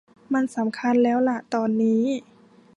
[0.33, 2.03] มันสำคัญแล้วล่ะตอนนี้